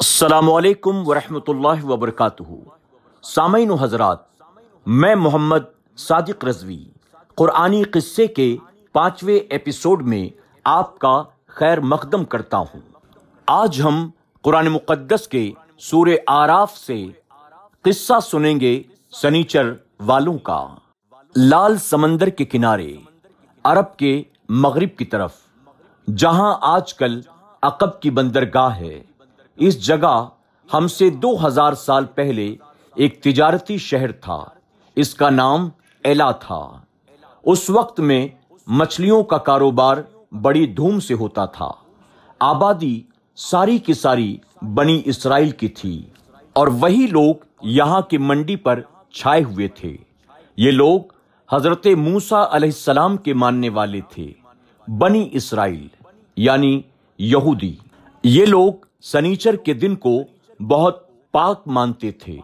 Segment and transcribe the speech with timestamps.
[0.00, 2.42] السلام علیکم ورحمۃ اللہ وبرکاتہ۔
[3.22, 4.18] سامعین و حضرات،
[4.86, 6.84] میں محمد صادق رضوی،
[7.34, 8.56] قرآنی قصے کے
[8.92, 10.28] پانچویں ایپیسوڈ میں
[10.64, 12.80] آپ کا خیر مقدم کرتا ہوں۔
[13.46, 14.10] آج ہم
[14.42, 17.06] قرآن مقدس کے سورہ آراف سے
[17.82, 20.66] قصہ سنیں گے سنیچر والوں کا۔
[21.36, 22.96] لال سمندر کے کنارے،
[23.64, 25.34] عرب کے مغرب کی طرف،
[26.16, 27.20] جہاں آج کل
[27.62, 29.02] عقب کی بندرگاہ ہے۔
[29.58, 30.28] اس جگہ
[30.74, 32.56] ہم سے دو ہزار سال پہلے
[32.94, 34.44] ایک تجارتی شہر تھا۔
[34.96, 35.68] اس کا نام
[36.04, 36.80] ایلا تھا۔
[37.44, 38.28] اس وقت میں
[38.66, 39.96] مچھلیوں کا کاروبار
[40.32, 41.70] بڑی دھوم سے ہوتا تھا۔
[42.38, 43.02] آبادی
[43.36, 46.02] ساری کی ساری بنی اسرائیل کی تھی
[46.52, 48.80] اور وہی لوگ یہاں کی منڈی پر
[49.12, 49.96] چھائے ہوئے تھے۔
[50.56, 51.00] یہ لوگ
[51.52, 54.32] حضرت موسا علیہ السلام کے ماننے والے تھے۔
[54.88, 55.88] بنی اسرائیل
[56.36, 56.82] یعنی
[57.18, 57.74] یہودی۔
[58.24, 60.22] یہ لوگ سنیچر کے دن کو
[60.62, 61.02] بہت
[61.32, 62.38] پاک مانتے تھے۔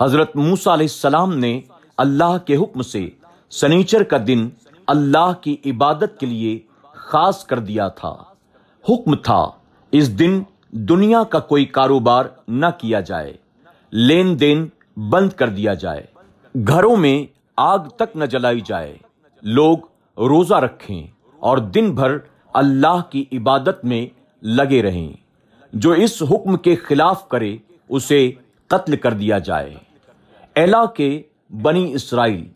[0.00, 1.60] حضرت موسا علیہ السلام نے
[1.96, 3.10] اللہ کے حکم سے
[3.50, 4.48] سنیچر کا دن
[4.86, 8.16] اللہ کی عبادت کے لیے خاص کر دیا تھا۔
[8.88, 9.46] حکم تھا
[9.92, 13.36] اس دن دنیا کا کوئی کاروبار نہ کیا جائے،
[13.92, 16.02] لین دین بند کر دیا جائے۔
[16.68, 18.96] گھروں میں آگ تک نہ جلائی جائے۔
[19.42, 19.78] لوگ
[20.18, 21.06] روزہ رکھیں
[21.38, 22.16] اور دن بھر
[22.54, 24.06] اللہ کی عبادت میں
[24.42, 25.27] لگے رہیں۔
[25.72, 27.56] جو اس حکم کے خلاف کرے،
[27.88, 28.30] اسے
[28.66, 29.74] قتل کر دیا جائے۔
[30.54, 31.22] ایلا کے
[31.62, 32.48] بنی اسرائیل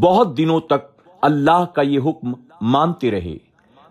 [0.00, 3.36] بہت دنوں تک اللہ کا یہ حکم مانتے رہے۔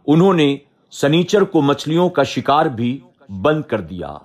[0.08, 0.58] انہوں نے
[0.92, 3.00] سنیچر کو مچھلیوں کا شکار بھی
[3.42, 4.18] بند کر دیا۔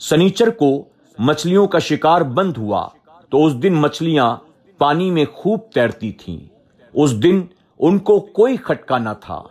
[0.00, 0.84] سنیچر کو
[1.18, 2.88] مچھلیوں کا شکار بند ہوا
[3.28, 4.36] تو اس دن مچھلیاں
[4.78, 6.40] پانی میں خوب تیرتی تھیں۔
[6.94, 7.42] اس دن
[7.78, 9.42] ان کو کوئی کھٹکا نہ تھا۔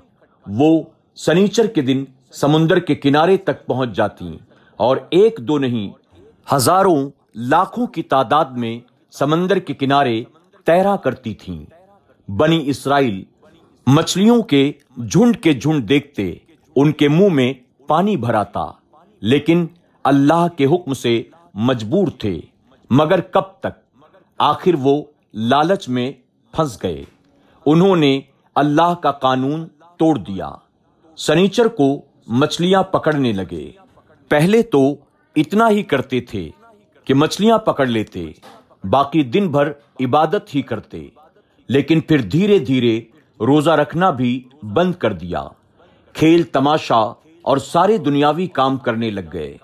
[0.47, 0.83] وہ
[1.15, 4.37] سنیچر کے دن سمندر کے کنارے تک پہنچ جاتی
[4.77, 5.91] اور ایک دو نہیں،
[6.55, 8.79] ہزاروں لاکھوں کی تعداد میں
[9.11, 10.23] سمندر کے کنارے
[10.65, 11.65] تیرا کرتی تھیں۔
[12.31, 13.23] بنی اسرائیل
[13.87, 16.35] مچھلیوں کے جھنڈ کے جھنڈ دیکھتے،
[16.75, 17.53] ان کے منہ میں
[17.87, 18.65] پانی بھراتا،
[19.21, 19.67] لیکن
[20.03, 21.23] اللہ کے حکم سے
[21.53, 22.39] مجبور تھے۔
[22.89, 23.97] مگر کب تک؟
[24.37, 26.11] آخر وہ لالچ میں
[26.51, 27.03] پھنس گئے۔
[27.65, 28.21] انہوں نے
[28.55, 29.67] اللہ کا قانون
[29.97, 30.49] توڑ دیا۔
[31.17, 33.71] سنیچر کو مچھلیاں پکڑنے لگے۔
[34.29, 34.95] پہلے تو
[35.35, 36.49] اتنا ہی کرتے تھے
[37.03, 38.31] کہ مچھلیاں پکڑ لیتے،
[38.83, 41.07] باقی دن بھر عبادت ہی کرتے۔
[41.67, 43.01] لیکن پھر دھیرے دھیرے
[43.39, 45.43] روزہ رکھنا بھی بند کر دیا۔
[46.13, 49.57] کھیل، تماشا اور سارے دنیاوی کام کرنے لگ گئے۔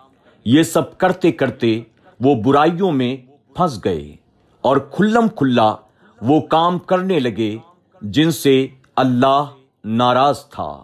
[0.45, 1.81] یہ سب کرتے کرتے
[2.19, 3.17] وہ برائیوں میں
[3.55, 4.15] پھنس گئے
[4.61, 5.75] اور کھلم کھلا
[6.21, 7.57] وہ کام کرنے لگے
[8.01, 9.45] جن سے اللہ
[9.83, 10.83] ناراض تھا۔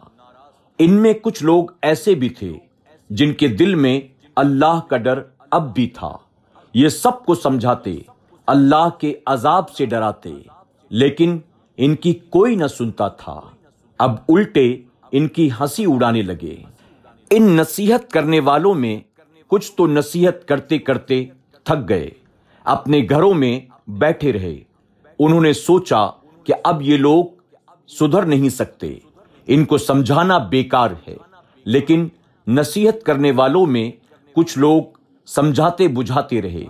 [0.83, 2.53] ان میں کچھ لوگ ایسے بھی تھے
[3.09, 4.01] جن کے دل میں
[4.35, 5.21] اللہ کا ڈر
[5.51, 6.17] اب بھی تھا۔
[6.73, 7.95] یہ سب کو سمجھاتے،
[8.47, 10.29] اللہ کے عذاب سے ڈراتے،
[10.89, 11.39] لیکن
[11.77, 13.41] ان کی کوئی نہ سنتا تھا۔
[13.97, 14.77] اب الٹے
[15.11, 16.63] ان کی ہنسی اڑانے لگے۔
[17.29, 18.99] ان نصیحت کرنے والوں میں
[19.47, 21.25] کچھ تو نصیحت کرتے کرتے
[21.63, 22.09] تھک گئے۔
[22.63, 24.57] اپنے گھروں میں بیٹھے رہے۔
[25.19, 26.07] انہوں نے سوچا
[26.43, 27.25] کہ اب یہ لوگ
[27.87, 28.99] سدھر نہیں سکتے۔
[29.53, 31.15] ان کو سمجھانا بیکار ہے۔
[31.65, 32.07] لیکن
[32.47, 33.91] نصیحت کرنے والوں میں
[34.35, 34.81] کچھ لوگ
[35.25, 36.63] سمجھاتے بجھاتے رہے۔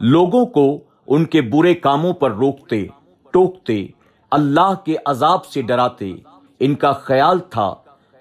[0.00, 2.86] لوگوں کو ان کے برے کاموں پر روکتے،
[3.30, 3.86] ٹوکتے،
[4.30, 6.12] اللہ کے عذاب سے ڈراتے۔
[6.60, 7.74] ان کا خیال تھا،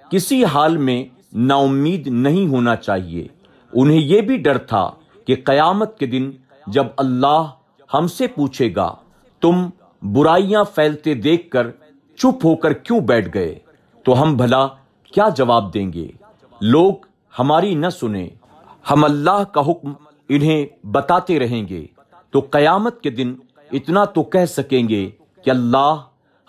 [0.10, 3.28] کسی حال میں نا امید نہیں ہونا چاہیے۔
[3.74, 4.92] انہیں یہ بھی ڈر تھا
[5.26, 6.32] کہ قیامت کے دن
[6.68, 7.44] جب اللہ
[7.94, 8.96] ہم سے پوچھے گا،
[9.42, 9.70] تم
[10.02, 11.72] برائیاں پھیلتے دیکھ کر
[12.18, 13.60] چپ ہو کر کیوں بیٹھ گئے؟
[14.04, 14.68] تو ہم بھلا
[15.04, 16.08] کیا جواب دیں گے؟
[16.62, 16.94] لوگ
[17.40, 18.30] ہماری نہ سنیں،
[18.92, 19.94] ہم اللہ کا حکم
[20.30, 21.86] انہیں بتاتے رہیں گے۔
[22.32, 23.34] تو قیامت کے دن
[23.72, 25.10] اتنا تو کہہ سکیں گے
[25.44, 25.96] کہ اللہ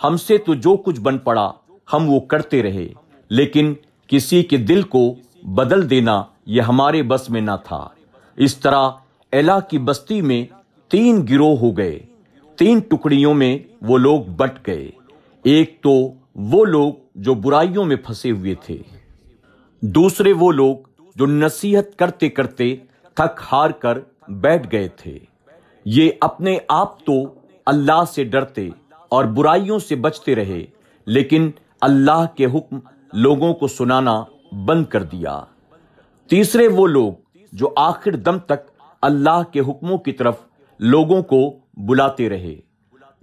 [0.04, 1.52] ہم سے تو جو کچھ بن پڑا،
[1.92, 2.88] ہم وہ کرتے رہے۔
[3.28, 3.74] لیکن
[4.06, 7.88] کسی کے دل کو بدل دینا یہ ہمارے بس میں نہ تھا۔
[8.36, 8.90] اس طرح
[9.32, 10.44] ایلا کی بستی میں
[10.90, 11.98] تین گروہ ہو گئے۔
[12.56, 14.90] تین ٹکڑیوں میں وہ لوگ بٹ گئے۔
[15.42, 18.78] ایک تو وہ لوگ جو برائیوں میں پھنسے ہوئے تھے۔
[19.80, 20.76] دوسرے وہ لوگ
[21.16, 22.76] جو نصیحت کرتے کرتے
[23.14, 23.98] تھک ہار کر
[24.28, 25.18] بیٹھ گئے تھے۔
[25.84, 27.12] یہ اپنے آپ تو
[27.66, 28.68] اللہ سے ڈرتے
[29.08, 30.66] اور برائیوں سے بچتے رہے،
[31.06, 31.50] لیکن
[31.80, 32.78] اللہ کے حکم
[33.12, 34.24] لوگوں کو سنانا
[34.66, 35.40] بند کر دیا۔
[36.28, 37.12] تیسرے وہ لوگ
[37.52, 38.70] جو آخر دم تک
[39.02, 40.36] اللہ کے حکموں کی طرف
[40.78, 42.56] لوگوں کو بلاتے رہے۔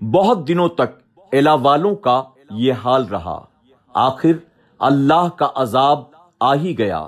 [0.01, 1.01] بہت دنوں تک
[1.31, 3.46] الا والوں کا یہ حال رہا۔
[3.94, 4.31] آخر
[4.80, 6.04] اللہ کا عذاب
[6.40, 7.07] آ ہی گیا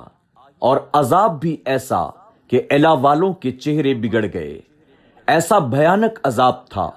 [0.60, 2.10] اور عذاب بھی ایسا
[2.48, 4.62] کہ الا والوں کے چہرے بگڑ گئے۔
[5.28, 6.92] ایسا بھیانک عذاب تھا۔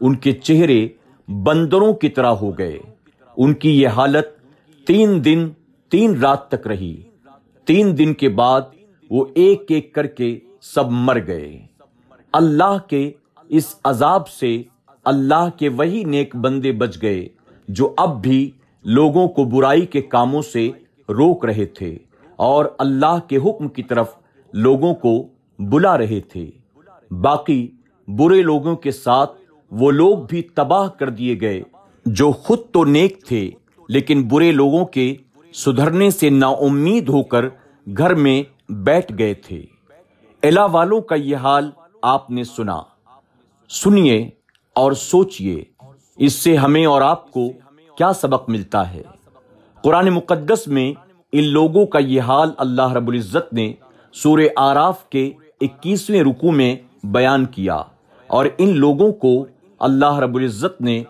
[0.00, 0.88] ان کے چہرے
[1.28, 2.78] بندروں کی طرح ہو گئے۔
[3.36, 4.26] ان کی یہ حالت
[4.86, 5.48] تین دن،
[5.90, 7.02] تین رات تک رہی۔
[7.64, 8.60] تین دن کے بعد
[9.10, 11.66] وہ ایک ایک کر کے سب مر گئے۔
[12.32, 13.10] اللہ کے
[13.48, 14.62] اس عذاب سے
[15.04, 17.28] اللہ کے وہی نیک بندے بچ گئے۔
[17.72, 18.50] جو اب بھی
[18.84, 20.70] لوگوں کو برائی کے کاموں سے
[21.08, 21.98] روک رہے تھے
[22.36, 24.08] اور اللہ کے حکم کی طرف
[24.52, 25.28] لوگوں کو
[25.58, 26.50] بلا رہے تھے۔
[27.10, 27.68] باقی
[28.08, 29.32] برے لوگوں کے ساتھ
[29.70, 31.62] وہ لوگ بھی تباہ کر دیے گئے
[32.06, 33.50] جو خود تو نیک تھے،
[33.88, 35.14] لیکن برے لوگوں کے
[35.54, 37.48] سدھرنے سے نا امید ہو کر
[37.98, 38.42] گھر میں
[38.72, 39.62] بیٹھ گئے تھے۔
[40.42, 41.70] الا والوں کا یہ حال
[42.02, 42.80] آپ نے سنا۔
[43.68, 44.30] سنیے
[44.74, 45.64] اور سوچئے
[46.20, 47.48] اس سے ہمیں اور آپ کو
[47.96, 49.02] کیا سبق ملتا ہے؟
[49.82, 50.92] قرآن مقدس میں
[51.32, 53.72] ان لوگوں کا یہ حال اللہ رب العزت نے
[54.12, 57.82] سورہ آراف کے اکیسویں رکو میں بیان کیا
[58.26, 59.46] اور ان لوگوں کو
[59.78, 61.02] اللہ رب العزت نے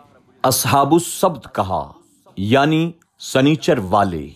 [0.43, 1.93] اصحاب السبت کہا
[2.37, 4.29] یعنی سنیچر والے۔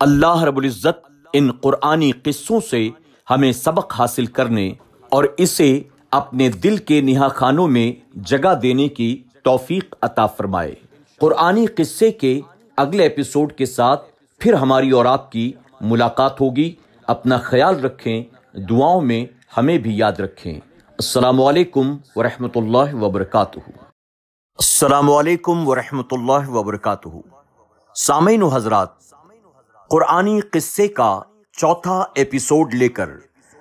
[0.00, 2.88] اللہ رب العزت ان قرآنی قصوں سے
[3.30, 4.72] ہمیں سبق حاصل کرنے
[5.08, 10.74] اور اسے اپنے دل کے نہا خانوں میں جگہ دینے کی توفیق عطا فرمائے۔
[11.20, 12.40] قرآنی قصے کے
[12.76, 14.06] اگلے ایپیسوڈ کے ساتھ
[14.40, 16.74] پھر ہماری اور آپ کی ملاقات ہوگی۔
[17.06, 18.22] اپنا خیال رکھیں،
[18.70, 19.26] دعاؤں میں
[19.56, 20.54] ہمیں بھی یاد رکھیں۔
[20.88, 23.58] السلام علیکم ورحمۃ اللہ وبرکاتہ۔
[24.58, 27.08] السلام علیکم ورحمۃ اللہ وبرکاتہ۔
[27.94, 28.88] سامعین و حضرات،
[29.90, 31.20] قرآنی قصے کا
[31.52, 33.10] چوتھا ایپیسوڈ لے کر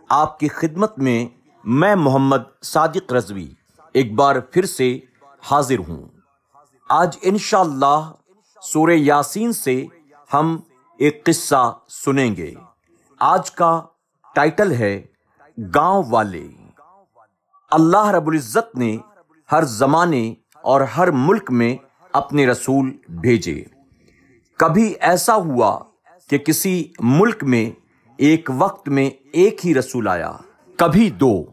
[0.09, 1.25] آپ کی خدمت میں
[1.63, 3.47] میں محمد صادق رضوی
[3.93, 4.99] ایک بار پھر سے
[5.43, 6.05] حاضر ہوں۔
[6.89, 8.11] آج انشاءاللہ
[8.61, 9.85] سورہ یاسین سے
[10.33, 10.59] ہم
[10.97, 12.53] ایک قصہ سنیں گے۔
[13.19, 13.81] آج کا
[14.35, 15.01] ٹائٹل ہے
[15.75, 16.47] گاؤں والے۔
[17.71, 18.97] اللہ رب العزت نے
[19.51, 21.77] ہر زمانے اور ہر ملک میں
[22.13, 23.63] اپنے رسول بھیجے۔
[24.57, 25.79] کبھی ایسا ہوا
[26.29, 27.71] کہ کسی ملک میں
[28.17, 30.37] ایک وقت میں ایک ہی رسول آیا۔
[30.77, 31.43] کبھی دو،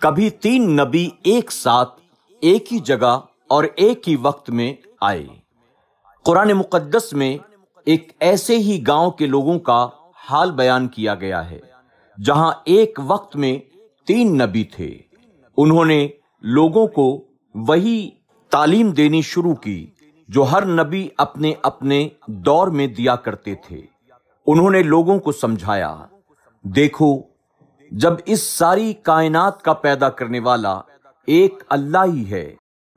[0.00, 2.00] کبھی تین نبی ایک ساتھ
[2.40, 5.26] ایک ہی جگہ اور ایک ہی وقت میں آئے۔
[6.24, 7.36] قرآن مقدس میں
[7.86, 9.88] ایک ایسے ہی گاؤں کے لوگوں کا
[10.30, 11.60] حال بیان کیا گیا ہے،
[12.24, 13.56] جہاں ایک وقت میں
[14.06, 14.98] تین نبی تھے۔
[15.56, 16.08] انہوں نے
[16.42, 18.10] لوگوں کو وہی
[18.50, 19.86] تعلیم دینی شروع کی،
[20.28, 23.80] جو ہر نبی اپنے اپنے دور میں دیا کرتے تھے۔
[24.46, 25.96] انہوں نے لوگوں کو سمجھایا،
[26.64, 27.16] دیکھو،
[27.90, 30.80] جب اس ساری کائنات کا پیدا کرنے والا
[31.26, 32.54] ایک اللہ ہی ہے۔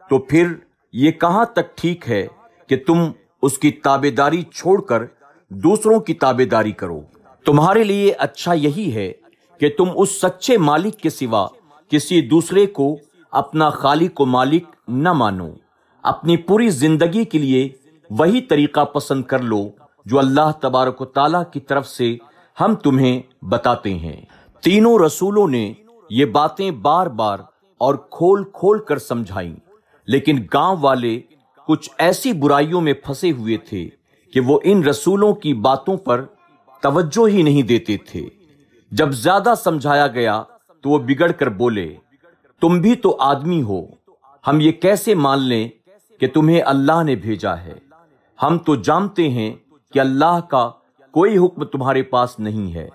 [0.10, 0.48] تو پھر
[0.94, 2.28] یہ کہاں تک ٹھیک ہے
[2.68, 3.12] کہ تم
[3.42, 5.04] اس کی تابے داری چھوڑ کر
[5.50, 7.02] دوسروں کی تابے داری کرو؟
[7.46, 9.12] تمہارے لیے اچھا یہی ہے
[9.60, 11.48] کہ تم اس سچے مالک کے سوا
[11.90, 12.98] کسی دوسرے کو
[13.32, 15.50] اپنا خالق و مالک نہ مانو۔
[16.04, 17.70] اپنی پوری زندگی کے لیے
[18.10, 19.70] وہی طریقہ پسند کر لو
[20.06, 22.18] جو اللہ تبارک و تعالیٰ کی طرف سے
[22.60, 24.22] ہم تمہیں بتاتے ہیں۔
[24.62, 25.74] تینوں رسولوں نے
[26.10, 27.40] یہ باتیں بار بار
[27.78, 29.69] اور کھول کھول کر سمجھائیں۔
[30.10, 31.20] لیکن گاؤں والے
[31.68, 33.90] کچھ ایسی برائیوں میں پھنسے ہوئے تھے
[34.34, 36.26] کہ وہ ان رسولوں کی باتوں پر
[36.82, 38.26] توجہ ہی نہیں دیتے تھے۔
[38.92, 40.44] جب زیادہ سمجھایا گیا
[40.82, 41.96] تو وہ بگڑ کر بولے،
[42.62, 43.86] تم بھی تو آدمی ہو،
[44.48, 45.68] ہم یہ کیسے مان لیں
[46.20, 47.74] کہ تمہیں اللہ نے بھیجا ہے؟
[48.44, 49.54] ہم تو جانتے ہیں
[49.94, 50.70] کہ اللہ کا
[51.12, 52.90] کوئی حکم تمہارے پاس نہیں ہے۔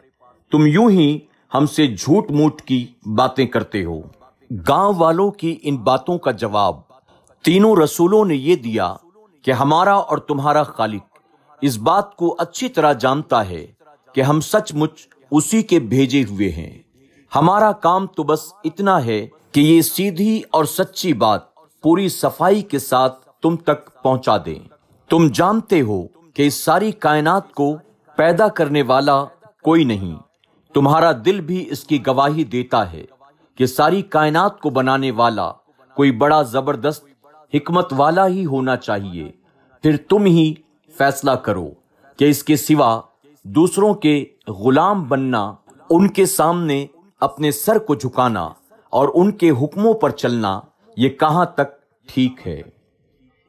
[0.51, 1.19] تم یوں ہی
[1.55, 4.01] ہم سے جھوٹ موٹ کی باتیں کرتے ہو۔
[4.69, 6.94] گاؤں والوں کی ان باتوں کا جواب
[7.45, 8.95] تینوں رسولوں نے یہ دیا
[9.43, 11.19] کہ ہمارا اور تمہارا خالق
[11.61, 13.67] اس بات کو اچھی طرح جانتا ہے
[14.13, 16.79] کہ ہم سچ مچ اسی کے بھیجے ہوئے ہیں۔
[17.37, 21.41] ہمارا کام تو بس اتنا ہے کہ یہ سیدھی اور سچی بات
[21.83, 24.69] پوری صفائی کے ساتھ تم تک پہنچا دیں۔
[25.11, 27.77] تم جانتے ہو کہ اس ساری کائنات کو
[28.17, 29.25] پیدا کرنے والا
[29.63, 30.17] کوئی نہیں۔
[30.75, 33.05] تمہارا دل بھی اس کی گواہی دیتا ہے
[33.55, 35.53] کہ ساری کائنات کو بنانے والا
[35.95, 37.14] کوئی بڑا زبردست
[37.55, 39.31] حکمت والا ہی ہونا چاہیے۔
[39.83, 40.55] پھر تم ہی
[40.99, 41.69] فیصلہ کرو
[42.17, 43.01] کہ اس کے سوا
[43.43, 45.55] دوسروں کے غلام بننا،
[45.91, 46.87] ان کے سامنے
[47.21, 48.49] اپنے سر کو جھکانا
[48.91, 50.61] اور ان کے حکموں پر چلنا،
[50.97, 52.63] یہ کہاں تک ٹھیک ہے؟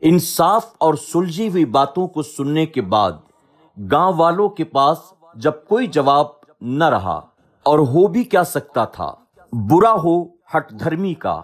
[0.02, 3.12] ان صاف اور سلجھی ہوئی باتوں کو سننے کے بعد
[3.92, 4.98] گاؤں والوں کے پاس
[5.36, 6.28] جب کوئی جواب
[6.62, 7.20] نہ رہا
[7.64, 9.14] اور ہو بھی کیا سکتا تھا،
[9.54, 11.42] برا ہو ہٹ دھرمی کا۔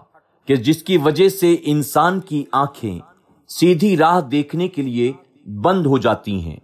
[0.52, 3.00] کہ جس کی وجہ سے انسان کی آنکھیں
[3.48, 5.12] سیدھی راہ دیکھنے کے لیے
[5.46, 6.56] بند ہو جاتی ہیں،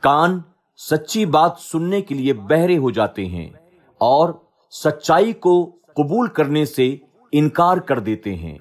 [0.00, 0.40] کان
[0.76, 3.50] سچی بات سننے کے لیے بہرے ہو جاتے ہیں
[3.98, 4.32] اور
[4.70, 6.96] سچائی کو قبول کرنے سے
[7.32, 8.58] انکار کر دیتے ہیں۔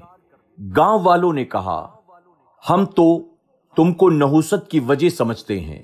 [0.77, 1.95] گاؤں والوں نے کہا،
[2.69, 3.19] ہم تو
[3.75, 5.83] تم کو نحوست کی وجہ سمجھتے ہیں۔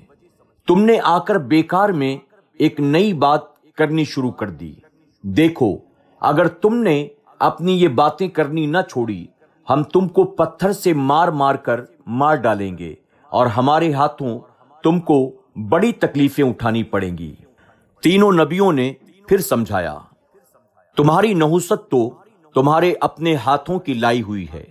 [0.68, 2.16] تم نے آ کر بیکار میں
[2.58, 4.74] ایک نئی بات کرنی شروع کر دی۔
[5.22, 5.76] دیکھو،
[6.20, 7.08] اگر تم نے
[7.44, 9.24] اپنی یہ باتیں کرنی نہ چھوڑی،
[9.68, 12.94] ہم تم کو پتھر سے مار مار کر مار ڈالیں گے
[13.32, 14.38] اور ہمارے ہاتھوں
[14.84, 15.18] تم کو
[15.68, 17.34] بڑی تکلیفیں اٹھانی پڑیں گی۔
[18.02, 18.92] تینوں نبیوں نے
[19.28, 19.98] پھر سمجھایا،
[20.96, 22.08] تمہاری نحوست تو
[22.54, 24.64] تمہارے اپنے ہاتھوں کی لائی ہوئی ہے۔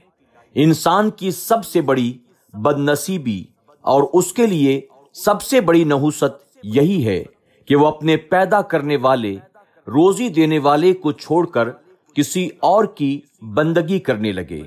[0.55, 2.11] انسان کی سب سے بڑی
[2.53, 3.43] بد نصیبی
[3.85, 4.79] اور اس کے لیے
[5.15, 7.23] سب سے بڑی نحوست یہی ہے
[7.67, 9.35] کہ وہ اپنے پیدا کرنے والے،
[9.87, 11.69] روزی دینے والے کو چھوڑ کر
[12.13, 14.61] کسی اور کی بندگی کرنے لگے۔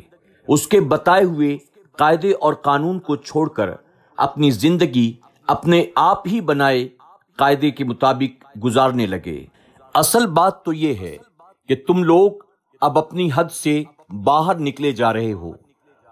[0.49, 1.59] اس کے بتائے ہوئے
[1.99, 3.71] قاعدے اور قانون کو چھوڑ کر
[4.17, 5.13] اپنی زندگی
[5.47, 6.89] اپنے آپ ہی بنائے
[7.37, 9.47] قاعدے کے مطابق گزارنے لگے۔
[9.95, 11.17] اصل بات تو یہ ہے
[11.69, 12.31] کہ تم لوگ
[12.81, 13.83] اب اپنی حد سے
[14.25, 15.53] باہر نکلے جا رہے ہو۔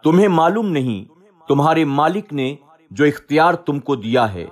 [0.03, 1.13] تمہیں معلوم نہیں
[1.49, 2.57] تمہارے مالک نے
[2.91, 4.47] جو اختیار تم کو دیا ہے،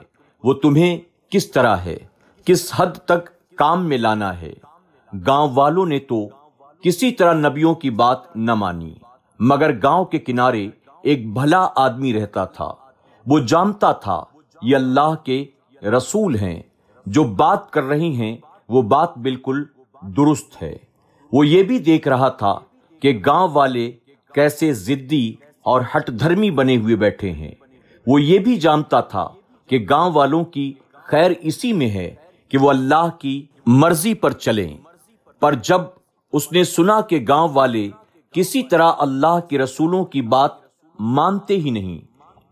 [0.45, 0.99] وہ تمہیں
[1.31, 1.97] کس طرح ہے،
[2.45, 4.53] کس حد تک کام میں لانا ہے۔
[5.27, 6.29] گاؤں والوں نے تو
[6.83, 8.95] کسی طرح نبیوں کی بات نہ مانی۔
[9.41, 10.69] مگر گاؤں کے کنارے
[11.03, 12.75] ایک بھلا آدمی رہتا تھا۔
[13.27, 14.25] وہ جانتا تھا،
[14.62, 15.45] یہ اللہ کے
[15.83, 16.62] رسول ہیں۔
[17.07, 18.37] جو بات کر رہی ہیں،
[18.69, 19.65] وہ بات بالکل
[20.03, 20.77] درست ہے۔
[21.33, 22.59] وہ یہ بھی دیکھ رہا تھا
[23.01, 23.93] کہ گاؤں والے
[24.35, 27.53] کیسے زدی اور ہٹ دھرمی بنے ہوئے بیٹھے ہیں۔
[28.07, 29.29] وہ یہ بھی جانتا تھا
[29.67, 32.15] کہ گاؤں والوں کی خیر اسی میں ہے
[32.49, 34.77] کہ وہ اللہ کی مرضی پر چلیں۔
[35.41, 35.81] پر جب
[36.33, 37.91] اس نے سنا کہ گاؤں والے
[38.33, 40.51] کسی طرح اللہ کے رسولوں کی بات
[41.01, 42.01] مانتے ہی نہیں۔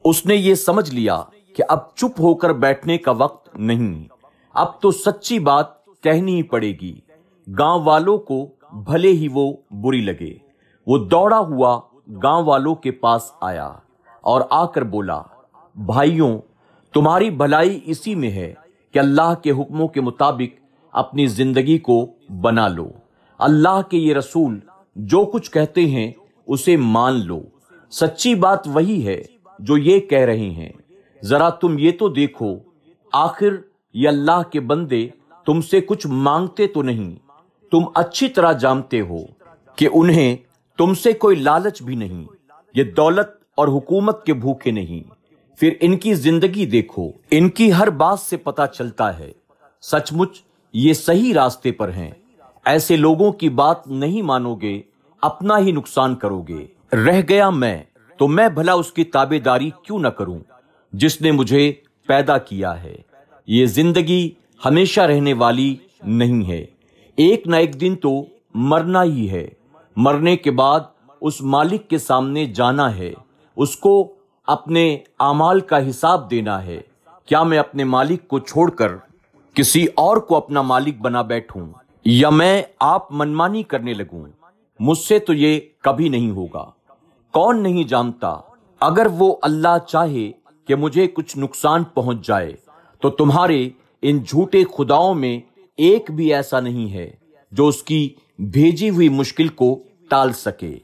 [0.04, 1.22] اس نے یہ سمجھ لیا
[1.56, 4.04] کہ اب چپ ہو کر بیٹھنے کا وقت نہیں۔
[4.54, 7.00] اب تو سچی بات کہنی ہی پڑے گی۔
[7.58, 10.34] گاؤں والوں کو بھلے ہی وہ بری لگے۔
[10.86, 11.80] وہ دوڑا ہوا
[12.22, 13.72] گاؤں والوں کے پاس آیا
[14.20, 15.22] اور آ کر بولا،
[15.74, 16.38] بھائیوں،
[16.94, 18.54] تمہاری بھلائی اسی میں ہے
[18.92, 20.60] کہ اللہ کے حکموں کے مطابق
[20.92, 22.06] اپنی زندگی کو
[22.42, 22.88] بنا لو۔
[23.40, 24.58] اللہ کے یہ رسول
[24.96, 26.12] جو کچھ کہتے ہیں
[26.46, 27.42] اسے مان لو۔
[27.90, 29.22] سچی بات وہی ہے
[29.58, 30.68] جو یہ کہہ رہے ہیں۔
[31.24, 32.56] ذرا تم یہ تو دیکھو،
[33.12, 33.48] آخر
[33.94, 35.08] یہ اللہ کے بندے
[35.46, 37.16] تم سے کچھ مانگتے تو نہیں۔
[37.70, 39.16] تم اچھی طرح جانتے ہو
[39.76, 40.36] کہ انہیں
[40.78, 42.24] تم سے کوئی لالچ بھی نہیں۔
[42.74, 45.10] یہ دولت اور حکومت کے بھوکے نہیں۔
[45.56, 49.32] پھر ان کی زندگی دیکھو، ان کی ہر بات سے پتا چلتا ہے۔
[49.82, 50.40] سچ مچ
[50.72, 52.10] یہ صحیح راستے پر ہیں۔
[52.64, 54.82] ایسے لوگوں کی بات نہیں مانو گے
[55.22, 57.82] اپنا ہی نقصان کرو گے رہ گیا میں،
[58.16, 60.38] تو میں بھلا اس کی تابے داری کیوں نہ کروں؟
[60.92, 61.72] جس نے مجھے
[62.06, 62.96] پیدا کیا ہے۔
[63.46, 64.30] یہ زندگی
[64.64, 66.64] ہمیشہ رہنے والی نہیں ہے۔
[67.16, 68.24] ایک نہ ایک دن تو
[68.54, 69.48] مرنا ہی ہے۔
[69.96, 70.80] مرنے کے بعد
[71.20, 73.12] اس مالک کے سامنے جانا ہے۔
[73.56, 74.14] اس کو
[74.46, 76.80] اپنے اعمال کا حساب دینا ہے۔
[77.26, 78.92] کیا میں اپنے مالک کو چھوڑ کر
[79.54, 81.66] کسی اور کو اپنا مالک بنا بیٹھوں؟
[82.04, 84.26] یا میں آپ منمانی کرنے لگوں،
[84.80, 86.70] مجھ سے تو یہ کبھی نہیں ہوگا۔
[87.34, 88.36] کون نہیں جانتا،
[88.80, 90.30] اگر وہ اللہ چاہے
[90.64, 92.54] کہ مجھے کچھ نقصان پہنچ جائے،
[93.02, 93.68] تو تمہارے
[94.02, 95.38] ان جھوٹے خداؤں میں
[95.76, 97.10] ایک بھی ایسا نہیں ہے
[97.52, 100.78] جو اس کی بھیجی ہوئی مشکل کو ٹال سکے۔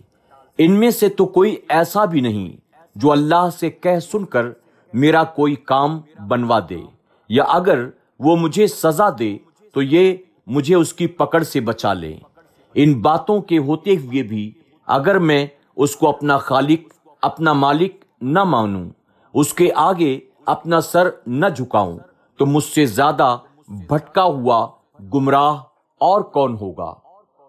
[0.58, 2.56] ان میں سے تو کوئی ایسا بھی نہیں
[2.96, 4.46] جو اللہ سے کہہ سن کر
[4.92, 6.80] میرا کوئی کام بنوا دے،
[7.28, 7.88] یا اگر
[8.20, 9.36] وہ مجھے سزا دے،
[9.74, 10.14] تو یہ
[10.46, 12.16] مجھے اس کی پکڑ سے بچا لے
[12.74, 14.52] ان باتوں کے ہوتے ہوئے بھی
[14.86, 18.88] اگر میں اس کو اپنا خالق، اپنا مالک نہ مانوں،
[19.34, 21.98] اس کے آگے اپنا سر نہ جھکاؤں،
[22.38, 23.36] تو مجھ سے زیادہ
[23.68, 24.66] بھٹکا ہوا
[25.14, 25.56] گمراہ
[26.00, 26.92] اور کون ہوگا؟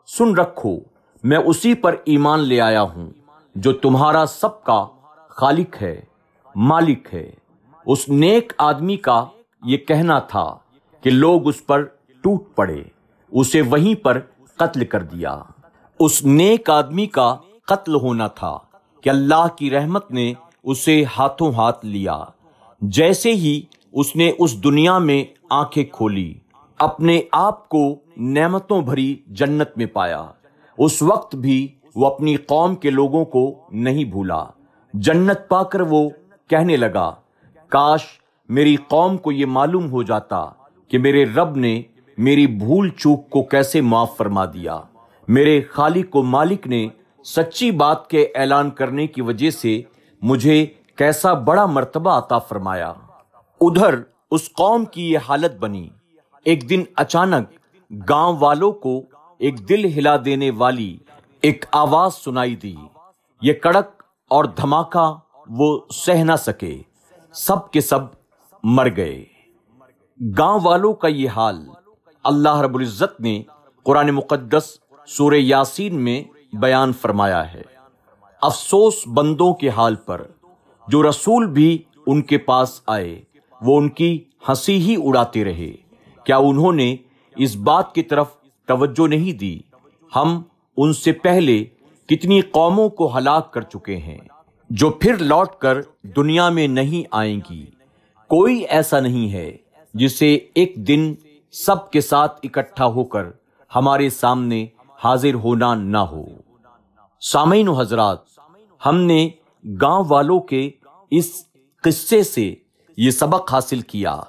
[0.07, 0.77] سن رکھو،
[1.23, 3.09] میں اسی پر ایمان لے آیا ہوں،
[3.55, 4.85] جو تمہارا سب کا
[5.27, 6.01] خالق ہے،
[6.55, 7.31] مالک ہے۔
[7.85, 9.25] اس نیک آدمی کا
[9.63, 10.57] یہ کہنا تھا
[11.01, 11.85] کہ لوگ اس پر
[12.27, 12.83] ٹوٹ پڑے۔
[13.31, 14.19] اسے وہیں پر
[14.55, 15.41] قتل کر دیا۔
[15.99, 18.57] اس نیک آدمی کا قتل ہونا تھا
[19.01, 22.23] کہ اللہ کی رحمت نے اسے ہاتھوں ہاتھ لیا۔
[22.81, 26.33] جیسے ہی اس نے اس دنیا میں آنکھیں کھولی،
[26.79, 30.25] اپنے آپ کو نعمتوں بھری جنت میں پایا۔
[30.77, 34.43] اس وقت بھی وہ اپنی قوم کے لوگوں کو نہیں بھولا۔
[34.93, 36.09] جنت پا کر وہ
[36.47, 37.15] کہنے لگا،
[37.67, 38.01] کاش
[38.49, 40.45] میری قوم کو یہ معلوم ہو جاتا
[40.87, 41.81] کہ میرے رب نے
[42.17, 44.81] میری بھول چوک کو کیسے معاف فرما دیا؟
[45.27, 46.87] میرے خالق و مالک نے
[47.25, 49.81] سچی بات کے اعلان کرنے کی وجہ سے
[50.21, 52.93] مجھے کیسا بڑا مرتبہ عطا فرمایا۔
[53.61, 53.95] ادھر
[54.31, 55.89] اس قوم کی یہ حالت بنی۔
[56.45, 57.47] ایک دن اچانک
[58.09, 59.01] گاؤں والوں کو
[59.37, 60.97] ایک دل ہلا دینے والی
[61.41, 62.75] ایک آواز سنائی دی۔
[63.41, 65.15] یہ کڑک اور دھماکہ
[65.49, 66.81] وہ سہ نہ سکے۔
[67.33, 67.99] سب کے سب
[68.63, 69.25] مر گئے۔
[70.37, 71.67] گاؤں والوں کا یہ حال
[72.27, 73.43] اللہ رب العزت نے
[73.83, 76.23] قرآن مقدس سور یاسین میں
[76.55, 77.61] بیان فرمایا ہے۔
[78.41, 80.21] افسوس بندوں کے حال پر
[80.87, 83.21] جو رسول بھی ان کے پاس آئے،
[83.61, 85.71] وہ ان کی ہنسی ہی اڑاتے رہے۔
[86.23, 86.95] کیا انہوں نے
[87.35, 88.27] اس بات کی طرف
[88.65, 89.59] توجہ نہیں دی؟
[90.15, 90.41] ہم
[90.77, 91.65] ان سے پہلے
[92.07, 94.19] کتنی قوموں کو ہلاک کر چکے ہیں
[94.69, 97.65] جو پھر لوٹ کر دنیا میں نہیں آئیں گی۔
[98.27, 99.57] کوئی ایسا نہیں ہے
[99.93, 101.13] جسے ایک دن
[101.51, 103.23] سب کے ساتھ اکٹھا ہو کر
[103.75, 104.65] ہمارے سامنے
[105.03, 106.25] حاضر ہونا نہ ہو۔
[107.21, 108.17] سامعین و حضرات،
[108.85, 109.29] ہم نے
[109.81, 110.69] گاؤں والوں کے
[111.11, 111.45] اس
[111.83, 112.55] قصے سے
[112.97, 114.21] یہ سبق حاصل کیا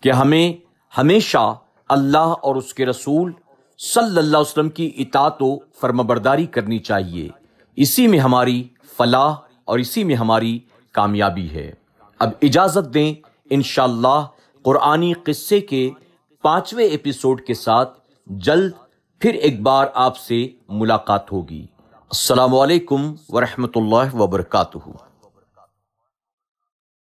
[0.00, 0.52] کہ ہمیں
[0.98, 1.54] ہمیشہ
[1.88, 3.32] اللہ اور اس کے رسول
[3.78, 7.28] صلی اللہ علیہ وسلم کی اطاعت و فرمبرداری کرنی چاہیے۔
[7.76, 10.58] اسی میں ہماری فلاح اور اسی میں ہماری
[10.92, 11.72] کامیابی ہے۔
[12.18, 13.14] اب اجازت دیں
[13.50, 14.26] انشاءاللہ
[14.62, 15.90] قرآنی قصے کے
[16.44, 18.72] پانچویں ایپیسوڈ کے ساتھ جلد
[19.20, 21.66] پھر ایک بار آپ سے ملاقات ہوگی۔
[22.10, 24.78] السلام علیکم ورحمۃ اللہ وبرکاتہ۔